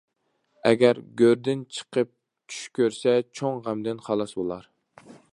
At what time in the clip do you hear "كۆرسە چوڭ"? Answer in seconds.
2.79-3.61